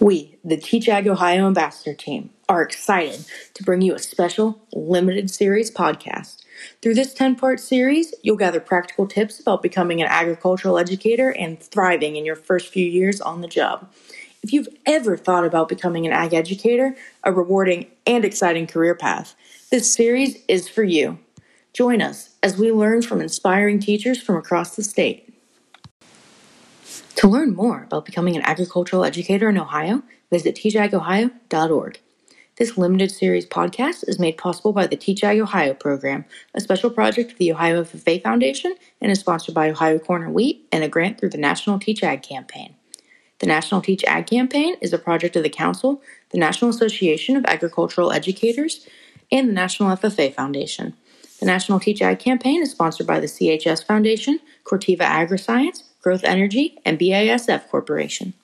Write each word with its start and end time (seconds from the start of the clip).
We, 0.00 0.38
the 0.42 0.56
Teach 0.56 0.88
Ag 0.88 1.06
Ohio 1.06 1.46
Ambassador 1.46 1.92
Team, 1.92 2.30
are 2.48 2.62
excited 2.62 3.26
to 3.52 3.62
bring 3.62 3.82
you 3.82 3.94
a 3.94 3.98
special 3.98 4.58
limited 4.72 5.30
series 5.30 5.70
podcast. 5.70 6.38
Through 6.80 6.94
this 6.94 7.12
10 7.12 7.36
part 7.36 7.60
series, 7.60 8.14
you'll 8.22 8.38
gather 8.38 8.60
practical 8.60 9.06
tips 9.06 9.38
about 9.38 9.62
becoming 9.62 10.00
an 10.00 10.08
agricultural 10.08 10.78
educator 10.78 11.32
and 11.32 11.62
thriving 11.62 12.16
in 12.16 12.24
your 12.24 12.34
first 12.34 12.68
few 12.68 12.86
years 12.86 13.20
on 13.20 13.42
the 13.42 13.46
job. 13.46 13.92
If 14.42 14.54
you've 14.54 14.70
ever 14.86 15.18
thought 15.18 15.44
about 15.44 15.68
becoming 15.68 16.06
an 16.06 16.14
ag 16.14 16.32
educator, 16.32 16.96
a 17.22 17.30
rewarding 17.30 17.86
and 18.06 18.24
exciting 18.24 18.66
career 18.66 18.94
path, 18.94 19.34
this 19.70 19.92
series 19.92 20.42
is 20.48 20.66
for 20.66 20.82
you. 20.82 21.18
Join 21.74 22.00
us 22.00 22.30
as 22.42 22.56
we 22.56 22.72
learn 22.72 23.02
from 23.02 23.20
inspiring 23.20 23.80
teachers 23.80 24.22
from 24.22 24.36
across 24.36 24.76
the 24.76 24.82
state. 24.82 25.29
To 27.20 27.28
learn 27.28 27.54
more 27.54 27.82
about 27.82 28.06
becoming 28.06 28.34
an 28.34 28.46
agricultural 28.46 29.04
educator 29.04 29.50
in 29.50 29.58
Ohio, 29.58 30.02
visit 30.30 30.56
teachagohio.org. 30.56 32.00
This 32.56 32.78
limited 32.78 33.10
series 33.10 33.44
podcast 33.44 34.08
is 34.08 34.18
made 34.18 34.38
possible 34.38 34.72
by 34.72 34.86
the 34.86 34.96
Teach 34.96 35.22
Ag 35.22 35.38
Ohio 35.38 35.74
program, 35.74 36.24
a 36.54 36.62
special 36.62 36.88
project 36.88 37.32
of 37.32 37.36
the 37.36 37.52
Ohio 37.52 37.84
FFA 37.84 38.22
Foundation, 38.22 38.74
and 39.02 39.12
is 39.12 39.20
sponsored 39.20 39.54
by 39.54 39.68
Ohio 39.68 39.98
Corn 39.98 40.22
and 40.22 40.32
Wheat 40.32 40.66
and 40.72 40.82
a 40.82 40.88
grant 40.88 41.20
through 41.20 41.28
the 41.28 41.36
National 41.36 41.78
Teach 41.78 42.02
Ag 42.02 42.22
campaign. 42.22 42.74
The 43.40 43.46
National 43.46 43.82
Teach 43.82 44.02
Ag 44.04 44.26
campaign 44.26 44.76
is 44.80 44.94
a 44.94 44.98
project 44.98 45.36
of 45.36 45.42
the 45.42 45.50
Council, 45.50 46.00
the 46.30 46.38
National 46.38 46.70
Association 46.70 47.36
of 47.36 47.44
Agricultural 47.44 48.12
Educators, 48.12 48.88
and 49.30 49.46
the 49.46 49.52
National 49.52 49.94
FFA 49.94 50.32
Foundation. 50.32 50.94
The 51.38 51.44
National 51.44 51.80
Teach 51.80 52.00
Ag 52.00 52.18
campaign 52.18 52.62
is 52.62 52.70
sponsored 52.70 53.06
by 53.06 53.20
the 53.20 53.26
CHS 53.26 53.84
Foundation, 53.84 54.40
Corteva 54.64 55.00
Agriscience, 55.00 55.82
Growth 56.00 56.24
Energy, 56.24 56.78
and 56.84 56.98
BASF 56.98 57.68
Corporation. 57.68 58.34